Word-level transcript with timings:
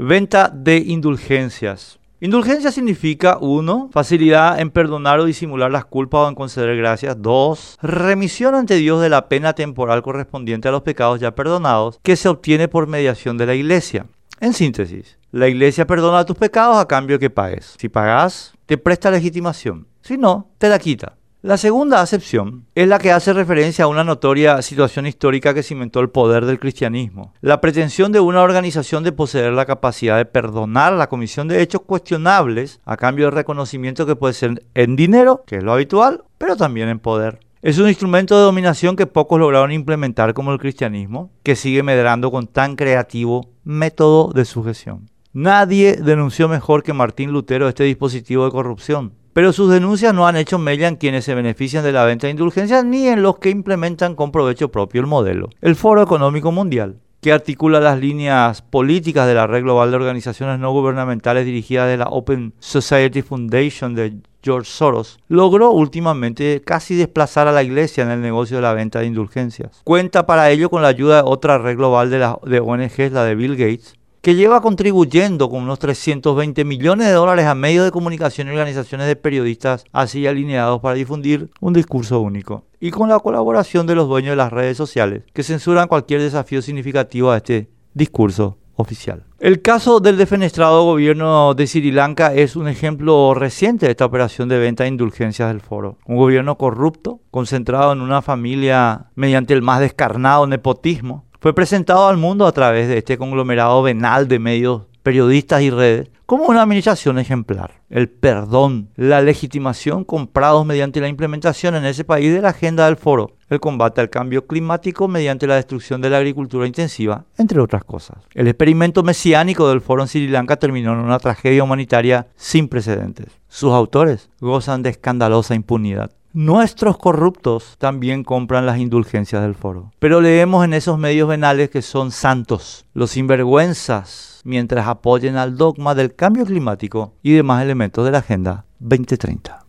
Venta 0.00 0.48
de 0.48 0.76
indulgencias. 0.76 1.98
Indulgencia 2.20 2.70
significa 2.70 3.36
1. 3.40 3.90
Facilidad 3.92 4.60
en 4.60 4.70
perdonar 4.70 5.18
o 5.18 5.24
disimular 5.24 5.72
las 5.72 5.86
culpas 5.86 6.20
o 6.20 6.28
en 6.28 6.36
conceder 6.36 6.76
gracias. 6.76 7.20
2. 7.20 7.78
Remisión 7.82 8.54
ante 8.54 8.76
Dios 8.76 9.02
de 9.02 9.08
la 9.08 9.28
pena 9.28 9.54
temporal 9.54 10.02
correspondiente 10.02 10.68
a 10.68 10.70
los 10.70 10.82
pecados 10.82 11.18
ya 11.18 11.34
perdonados 11.34 11.98
que 12.04 12.14
se 12.14 12.28
obtiene 12.28 12.68
por 12.68 12.86
mediación 12.86 13.38
de 13.38 13.46
la 13.46 13.56
iglesia. 13.56 14.06
En 14.38 14.52
síntesis, 14.52 15.18
la 15.32 15.48
iglesia 15.48 15.84
perdona 15.84 16.24
tus 16.24 16.36
pecados 16.36 16.78
a 16.78 16.86
cambio 16.86 17.18
que 17.18 17.28
pagues. 17.28 17.74
Si 17.76 17.88
pagas, 17.88 18.54
te 18.66 18.78
presta 18.78 19.10
legitimación. 19.10 19.88
Si 20.02 20.16
no, 20.16 20.48
te 20.58 20.68
la 20.68 20.78
quita. 20.78 21.17
La 21.40 21.56
segunda 21.56 22.00
acepción 22.00 22.64
es 22.74 22.88
la 22.88 22.98
que 22.98 23.12
hace 23.12 23.32
referencia 23.32 23.84
a 23.84 23.88
una 23.88 24.02
notoria 24.02 24.60
situación 24.60 25.06
histórica 25.06 25.54
que 25.54 25.62
cimentó 25.62 26.00
el 26.00 26.10
poder 26.10 26.46
del 26.46 26.58
cristianismo. 26.58 27.32
La 27.42 27.60
pretensión 27.60 28.10
de 28.10 28.18
una 28.18 28.42
organización 28.42 29.04
de 29.04 29.12
poseer 29.12 29.52
la 29.52 29.64
capacidad 29.64 30.16
de 30.16 30.24
perdonar 30.24 30.94
la 30.94 31.08
comisión 31.08 31.46
de 31.46 31.62
hechos 31.62 31.82
cuestionables 31.82 32.80
a 32.84 32.96
cambio 32.96 33.26
de 33.26 33.30
reconocimiento 33.30 34.04
que 34.04 34.16
puede 34.16 34.34
ser 34.34 34.64
en 34.74 34.96
dinero, 34.96 35.44
que 35.46 35.58
es 35.58 35.62
lo 35.62 35.72
habitual, 35.72 36.24
pero 36.38 36.56
también 36.56 36.88
en 36.88 36.98
poder. 36.98 37.38
Es 37.62 37.78
un 37.78 37.86
instrumento 37.86 38.36
de 38.36 38.42
dominación 38.42 38.96
que 38.96 39.06
pocos 39.06 39.38
lograron 39.38 39.70
implementar 39.70 40.34
como 40.34 40.52
el 40.52 40.58
cristianismo, 40.58 41.30
que 41.44 41.54
sigue 41.54 41.84
medrando 41.84 42.32
con 42.32 42.48
tan 42.48 42.74
creativo 42.74 43.48
método 43.62 44.32
de 44.32 44.44
sujeción. 44.44 45.08
Nadie 45.32 45.98
denunció 46.02 46.48
mejor 46.48 46.82
que 46.82 46.92
Martín 46.92 47.30
Lutero 47.30 47.68
este 47.68 47.84
dispositivo 47.84 48.44
de 48.44 48.50
corrupción. 48.50 49.12
Pero 49.38 49.52
sus 49.52 49.70
denuncias 49.70 50.12
no 50.12 50.26
han 50.26 50.34
hecho 50.34 50.58
mella 50.58 50.88
en 50.88 50.96
quienes 50.96 51.24
se 51.24 51.36
benefician 51.36 51.84
de 51.84 51.92
la 51.92 52.04
venta 52.04 52.26
de 52.26 52.32
indulgencias 52.32 52.84
ni 52.84 53.06
en 53.06 53.22
los 53.22 53.38
que 53.38 53.50
implementan 53.50 54.16
con 54.16 54.32
provecho 54.32 54.72
propio 54.72 55.00
el 55.00 55.06
modelo. 55.06 55.48
El 55.60 55.76
Foro 55.76 56.02
Económico 56.02 56.50
Mundial, 56.50 56.96
que 57.20 57.30
articula 57.30 57.78
las 57.78 58.00
líneas 58.00 58.62
políticas 58.62 59.28
de 59.28 59.34
la 59.34 59.46
red 59.46 59.62
global 59.62 59.92
de 59.92 59.96
organizaciones 59.96 60.58
no 60.58 60.72
gubernamentales 60.72 61.46
dirigidas 61.46 61.86
de 61.86 61.98
la 61.98 62.06
Open 62.06 62.52
Society 62.58 63.22
Foundation 63.22 63.94
de 63.94 64.16
George 64.42 64.68
Soros, 64.68 65.20
logró 65.28 65.70
últimamente 65.70 66.60
casi 66.64 66.96
desplazar 66.96 67.46
a 67.46 67.52
la 67.52 67.62
iglesia 67.62 68.02
en 68.02 68.10
el 68.10 68.20
negocio 68.20 68.56
de 68.56 68.62
la 68.62 68.74
venta 68.74 68.98
de 68.98 69.06
indulgencias. 69.06 69.82
Cuenta 69.84 70.26
para 70.26 70.50
ello 70.50 70.68
con 70.68 70.82
la 70.82 70.88
ayuda 70.88 71.18
de 71.18 71.28
otra 71.28 71.58
red 71.58 71.76
global 71.76 72.10
de, 72.10 72.58
ONGs, 72.58 73.12
la 73.12 73.22
de 73.22 73.36
Bill 73.36 73.54
Gates, 73.56 73.94
que 74.20 74.34
lleva 74.34 74.60
contribuyendo 74.60 75.48
con 75.48 75.62
unos 75.62 75.78
320 75.78 76.64
millones 76.64 77.06
de 77.06 77.12
dólares 77.12 77.46
a 77.46 77.54
medios 77.54 77.84
de 77.84 77.90
comunicación 77.90 78.48
y 78.48 78.50
organizaciones 78.50 79.06
de 79.06 79.16
periodistas 79.16 79.84
así 79.92 80.26
alineados 80.26 80.80
para 80.80 80.94
difundir 80.94 81.50
un 81.60 81.72
discurso 81.72 82.20
único. 82.20 82.64
Y 82.80 82.90
con 82.90 83.08
la 83.08 83.18
colaboración 83.18 83.86
de 83.86 83.94
los 83.94 84.08
dueños 84.08 84.30
de 84.30 84.36
las 84.36 84.52
redes 84.52 84.76
sociales, 84.76 85.22
que 85.32 85.42
censuran 85.42 85.88
cualquier 85.88 86.20
desafío 86.20 86.62
significativo 86.62 87.30
a 87.30 87.38
este 87.38 87.68
discurso 87.94 88.58
oficial. 88.78 89.24
El 89.40 89.60
caso 89.60 90.00
del 90.00 90.16
defenestrado 90.16 90.84
gobierno 90.84 91.54
de 91.54 91.66
Sri 91.66 91.90
Lanka 91.90 92.34
es 92.34 92.56
un 92.56 92.68
ejemplo 92.68 93.34
reciente 93.34 93.86
de 93.86 93.92
esta 93.92 94.04
operación 94.04 94.48
de 94.48 94.58
venta 94.58 94.84
de 94.84 94.90
indulgencias 94.90 95.48
del 95.48 95.60
foro. 95.60 95.98
Un 96.06 96.16
gobierno 96.16 96.56
corrupto, 96.56 97.20
concentrado 97.30 97.92
en 97.92 98.00
una 98.00 98.22
familia 98.22 99.10
mediante 99.14 99.54
el 99.54 99.62
más 99.62 99.80
descarnado 99.80 100.46
nepotismo, 100.46 101.24
fue 101.40 101.54
presentado 101.54 102.08
al 102.08 102.16
mundo 102.16 102.46
a 102.46 102.52
través 102.52 102.88
de 102.88 102.98
este 102.98 103.16
conglomerado 103.16 103.82
venal 103.82 104.26
de 104.26 104.38
medios, 104.38 104.86
periodistas 105.02 105.62
y 105.62 105.70
redes 105.70 106.10
como 106.26 106.44
una 106.44 106.62
administración 106.62 107.18
ejemplar. 107.18 107.80
El 107.88 108.10
perdón, 108.10 108.90
la 108.96 109.22
legitimación 109.22 110.04
comprados 110.04 110.66
mediante 110.66 111.00
la 111.00 111.08
implementación 111.08 111.74
en 111.74 111.86
ese 111.86 112.04
país 112.04 112.30
de 112.34 112.42
la 112.42 112.50
agenda 112.50 112.84
del 112.84 112.96
foro, 112.96 113.36
el 113.48 113.60
combate 113.60 114.02
al 114.02 114.10
cambio 114.10 114.46
climático 114.46 115.08
mediante 115.08 115.46
la 115.46 115.54
destrucción 115.54 116.02
de 116.02 116.10
la 116.10 116.18
agricultura 116.18 116.66
intensiva, 116.66 117.24
entre 117.38 117.60
otras 117.60 117.84
cosas. 117.84 118.18
El 118.34 118.48
experimento 118.48 119.02
mesiánico 119.02 119.70
del 119.70 119.80
foro 119.80 120.02
en 120.02 120.08
Sri 120.08 120.28
Lanka 120.28 120.56
terminó 120.56 120.92
en 120.92 120.98
una 120.98 121.18
tragedia 121.18 121.64
humanitaria 121.64 122.26
sin 122.36 122.68
precedentes. 122.68 123.28
Sus 123.48 123.72
autores 123.72 124.28
gozan 124.40 124.82
de 124.82 124.90
escandalosa 124.90 125.54
impunidad. 125.54 126.10
Nuestros 126.34 126.98
corruptos 126.98 127.76
también 127.78 128.22
compran 128.22 128.66
las 128.66 128.78
indulgencias 128.78 129.40
del 129.40 129.54
foro. 129.54 129.92
Pero 129.98 130.20
leemos 130.20 130.62
en 130.64 130.74
esos 130.74 130.98
medios 130.98 131.26
venales 131.26 131.70
que 131.70 131.80
son 131.80 132.10
santos, 132.10 132.84
los 132.92 133.12
sinvergüenzas, 133.12 134.42
mientras 134.44 134.86
apoyen 134.86 135.36
al 135.36 135.56
dogma 135.56 135.94
del 135.94 136.14
cambio 136.14 136.44
climático 136.44 137.14
y 137.22 137.32
demás 137.32 137.62
elementos 137.62 138.04
de 138.04 138.10
la 138.10 138.18
Agenda 138.18 138.66
2030. 138.78 139.64